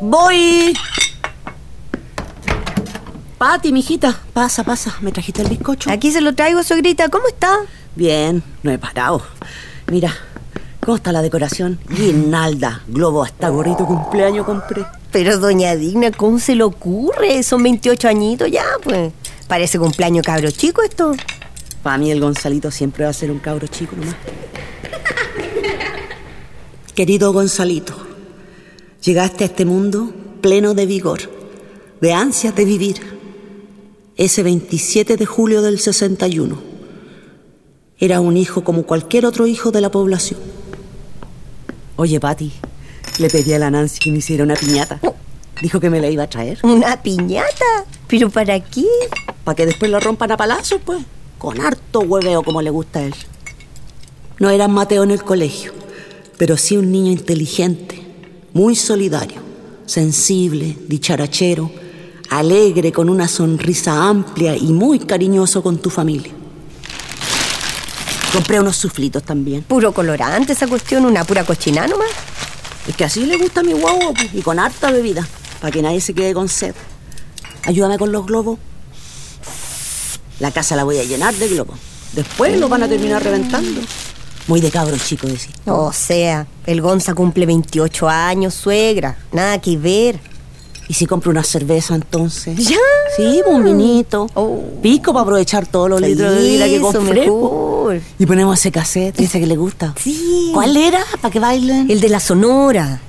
[0.00, 0.74] Voy.
[3.38, 4.96] Pati, mijita, pasa, pasa.
[5.00, 5.90] ¿Me trajiste el bizcocho?
[5.90, 7.08] Aquí se lo traigo, suegrita.
[7.08, 7.58] ¿Cómo está?
[7.94, 9.22] Bien, no he parado.
[9.90, 10.14] Mira,
[10.80, 11.78] ¿cómo está la decoración?
[11.88, 14.84] Guirnalda, globo hasta gorrito cumpleaños compré.
[15.12, 17.42] Pero, doña Digna, ¿cómo se le ocurre?
[17.42, 19.12] Son 28 añitos ya, pues.
[19.48, 21.14] Parece cumpleaños cabro chico esto.
[21.82, 24.16] Para mí el Gonzalito siempre va a ser un cabro chico nomás.
[26.94, 28.05] Querido Gonzalito,
[29.06, 31.20] llegaste a este mundo pleno de vigor,
[32.00, 33.16] de ansias de vivir.
[34.16, 36.58] Ese 27 de julio del 61.
[37.98, 40.40] Era un hijo como cualquier otro hijo de la población.
[41.94, 42.52] Oye, Pati,
[43.18, 45.00] le pedí a la Nancy que me hiciera una piñata.
[45.62, 46.58] Dijo que me la iba a traer.
[46.64, 47.84] ¿Una piñata?
[48.08, 48.86] ¿Pero para qué?
[49.44, 51.02] Para que después la rompan a palazos, pues.
[51.38, 53.14] Con harto hueveo como le gusta a él.
[54.40, 55.72] No era Mateo en el colegio,
[56.38, 58.05] pero sí un niño inteligente,
[58.56, 59.42] muy solidario,
[59.84, 61.70] sensible, dicharachero,
[62.30, 66.32] alegre, con una sonrisa amplia y muy cariñoso con tu familia.
[68.32, 69.62] Compré unos suflitos también.
[69.62, 72.08] Puro colorante esa cuestión, una pura cochina nomás.
[72.88, 75.28] Es que así le gusta a mi guau pues, y con harta bebida,
[75.60, 76.74] para que nadie se quede con sed.
[77.64, 78.58] Ayúdame con los globos.
[80.40, 81.78] La casa la voy a llenar de globos.
[82.14, 83.82] Después los van a terminar reventando.
[84.48, 85.50] Muy de cabro chico, decir.
[85.66, 89.16] O sea, el Gonza cumple 28 años, suegra.
[89.32, 90.20] Nada que ver.
[90.88, 92.56] ¿Y si compro una cerveza entonces?
[92.56, 92.76] ¿Ya?
[93.16, 94.28] Sí, un vinito.
[94.34, 94.60] Oh.
[94.82, 97.20] Pico para aprovechar todos los litros de vida que compré.
[97.22, 98.00] mejor.
[98.20, 99.94] Y ponemos ese cassette, ese que le gusta.
[100.00, 100.50] Sí.
[100.54, 101.00] ¿Cuál era?
[101.20, 101.90] ¿Para que bailen?
[101.90, 103.00] El de la Sonora.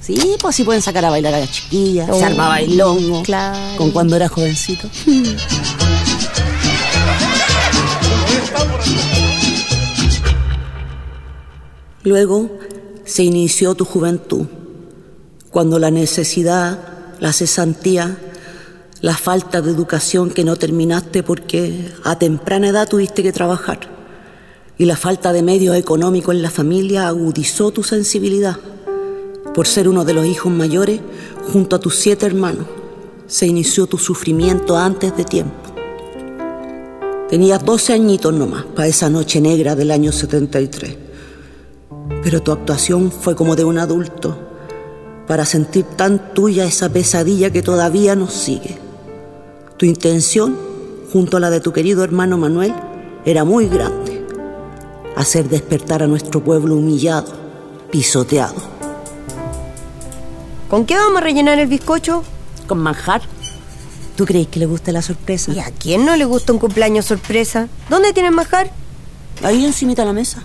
[0.00, 2.08] Sí, pues sí pueden sacar a bailar a las chiquillas.
[2.10, 3.22] Oh, Se arma bailongo.
[3.22, 3.76] claro.
[3.78, 4.88] Con cuando era jovencito.
[12.04, 12.50] Luego
[13.06, 14.44] se inició tu juventud,
[15.50, 16.78] cuando la necesidad,
[17.18, 18.18] la cesantía,
[19.00, 23.80] la falta de educación que no terminaste porque a temprana edad tuviste que trabajar
[24.76, 28.58] y la falta de medios económicos en la familia agudizó tu sensibilidad.
[29.54, 31.00] Por ser uno de los hijos mayores,
[31.52, 32.66] junto a tus siete hermanos,
[33.26, 35.54] se inició tu sufrimiento antes de tiempo.
[37.30, 41.03] Tenías 12 añitos nomás para esa noche negra del año 73.
[42.22, 44.36] Pero tu actuación fue como de un adulto,
[45.26, 48.78] para sentir tan tuya esa pesadilla que todavía nos sigue.
[49.76, 50.56] Tu intención,
[51.12, 52.74] junto a la de tu querido hermano Manuel,
[53.24, 54.24] era muy grande.
[55.16, 57.32] Hacer despertar a nuestro pueblo humillado,
[57.90, 58.74] pisoteado.
[60.68, 62.24] ¿Con qué vamos a rellenar el bizcocho?
[62.66, 63.22] Con manjar.
[64.16, 65.52] ¿Tú crees que le gusta la sorpresa?
[65.52, 67.68] ¿Y a quién no le gusta un cumpleaños sorpresa?
[67.88, 68.70] ¿Dónde tienen majar?
[69.42, 70.42] Ahí encima de la mesa.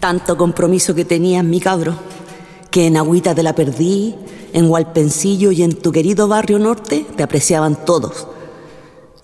[0.00, 1.94] Tanto compromiso que tenías, mi cabro,
[2.70, 4.14] que en Agüita te la perdí,
[4.52, 8.28] en Hualpencillo y en tu querido barrio norte te apreciaban todos.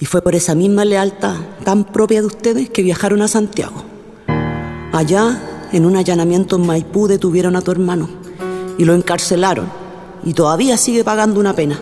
[0.00, 3.84] Y fue por esa misma lealtad tan propia de ustedes que viajaron a Santiago.
[4.92, 8.08] Allá, en un allanamiento en Maipú, detuvieron a tu hermano
[8.76, 9.66] y lo encarcelaron.
[10.24, 11.78] Y todavía sigue pagando una pena.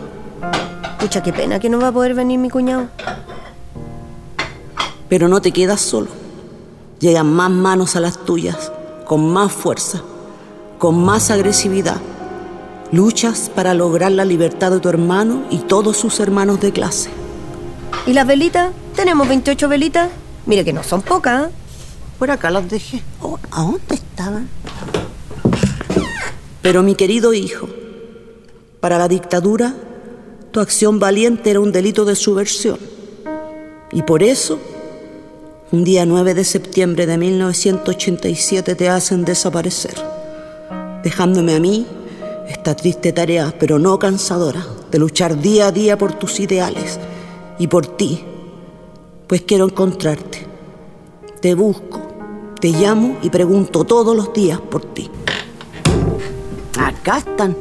[0.99, 2.87] Pucha, qué pena que no va a poder venir mi cuñado.
[5.09, 6.07] Pero no te quedas solo.
[6.99, 8.71] Llegan más manos a las tuyas,
[9.05, 10.01] con más fuerza,
[10.79, 11.97] con más agresividad.
[12.91, 17.09] Luchas para lograr la libertad de tu hermano y todos sus hermanos de clase.
[18.05, 18.71] ¿Y las velitas?
[18.95, 20.09] Tenemos 28 velitas.
[20.45, 21.47] Mire que no son pocas.
[21.47, 21.51] ¿eh?
[22.19, 23.01] Por acá las dejé.
[23.21, 24.47] Oh, ¿A dónde estaban?
[26.61, 27.67] Pero mi querido hijo,
[28.79, 29.73] para la dictadura,
[30.51, 32.77] tu acción valiente era un delito de subversión.
[33.91, 34.59] Y por eso,
[35.73, 39.95] un día 9 de septiembre de 1987 te hacen desaparecer,
[41.01, 41.87] dejándome a mí
[42.47, 46.99] esta triste tarea, pero no cansadora, de luchar día a día por tus ideales
[47.57, 48.23] y por ti,
[49.25, 50.45] pues quiero encontrarte.
[51.41, 52.01] Te busco,
[52.61, 55.09] te llamo y pregunto todos los días por ti.
[56.77, 57.57] Acá están.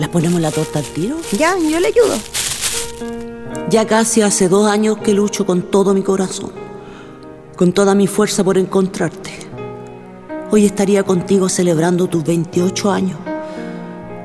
[0.00, 1.18] ¿Las ponemos la torta al tiro?
[1.38, 2.18] Ya, yo le ayudo.
[3.70, 6.64] Ya casi hace dos años que lucho con todo mi corazón,
[7.56, 9.30] con toda mi fuerza por encontrarte.
[10.50, 13.18] hoy estaría contigo celebrando tus 28 años.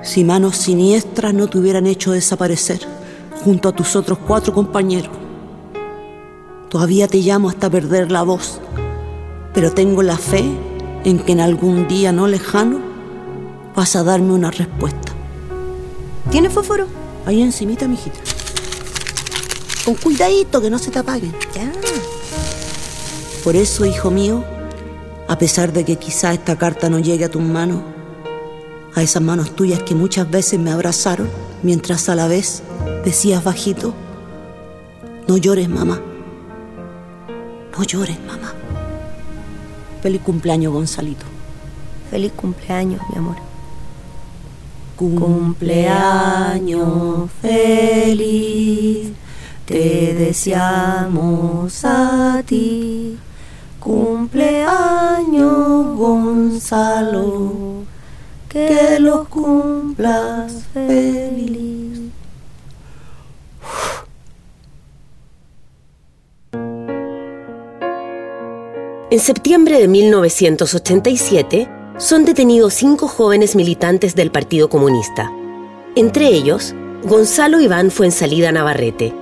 [0.03, 2.79] Si manos siniestras no te hubieran hecho desaparecer
[3.43, 5.11] junto a tus otros cuatro compañeros.
[6.69, 8.59] Todavía te llamo hasta perder la voz,
[9.53, 10.43] pero tengo la fe
[11.03, 12.79] en que en algún día no lejano
[13.75, 15.13] vas a darme una respuesta.
[16.31, 16.85] ¿Tiene fósforo?
[17.25, 18.19] Ahí encimita, mijita.
[19.83, 21.33] Con cuidadito que no se te apaguen.
[21.55, 21.71] Ya.
[23.43, 24.43] Por eso, hijo mío,
[25.27, 27.81] a pesar de que quizá esta carta no llegue a tus manos,
[28.95, 31.29] a esas manos tuyas que muchas veces me abrazaron,
[31.63, 32.63] mientras a la vez
[33.05, 33.93] decías bajito,
[35.27, 36.01] no llores, mamá.
[37.77, 38.53] No llores, mamá.
[40.01, 41.25] Feliz cumpleaños, Gonzalito.
[42.09, 43.35] Feliz cumpleaños, mi amor.
[44.97, 45.89] Cumpleaños
[47.41, 49.11] feliz,
[49.65, 53.17] te deseamos a ti.
[53.89, 57.53] Cumpleaños Gonzalo,
[58.47, 61.99] que lo cumplas feliz.
[69.09, 75.31] En septiembre de 1987 son detenidos cinco jóvenes militantes del Partido Comunista.
[75.95, 76.75] Entre ellos,
[77.05, 79.15] Gonzalo Iván Fuensalida Navarrete.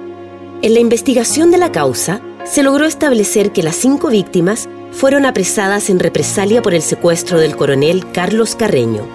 [0.62, 5.90] En la investigación de la causa, se logró establecer que las cinco víctimas fueron apresadas
[5.90, 9.06] en represalia por el secuestro del coronel Carlos Carreño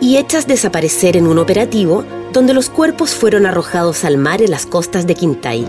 [0.00, 4.66] y hechas desaparecer en un operativo donde los cuerpos fueron arrojados al mar en las
[4.66, 5.66] costas de Quintay.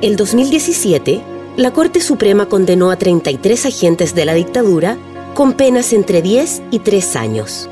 [0.00, 1.22] El 2017,
[1.56, 4.96] la Corte Suprema condenó a 33 agentes de la dictadura
[5.34, 7.68] con penas entre 10 y 3 años.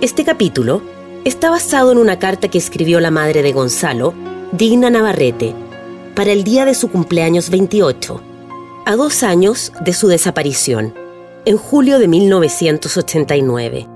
[0.00, 0.82] Este capítulo
[1.24, 4.14] está basado en una carta que escribió la madre de Gonzalo,
[4.52, 5.54] Digna Navarrete,
[6.14, 8.20] para el día de su cumpleaños 28,
[8.86, 10.94] a dos años de su desaparición,
[11.44, 13.88] en julio de 1989.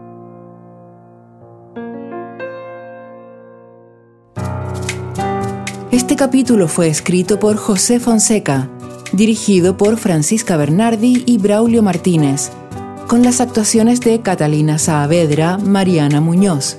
[5.93, 8.69] Este capítulo fue escrito por José Fonseca,
[9.12, 12.50] dirigido por Francisca Bernardi y Braulio Martínez,
[13.06, 16.79] con las actuaciones de Catalina Saavedra, Mariana Muñoz.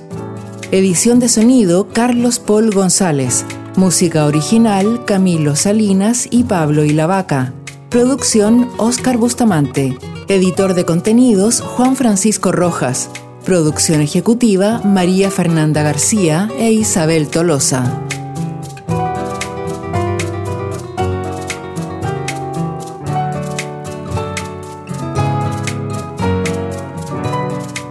[0.70, 3.44] Edición de sonido Carlos Paul González.
[3.80, 7.54] Música original Camilo Salinas y Pablo Ilavaca.
[7.88, 9.96] Producción Oscar Bustamante.
[10.28, 13.08] Editor de contenidos Juan Francisco Rojas.
[13.46, 18.02] Producción ejecutiva María Fernanda García e Isabel Tolosa.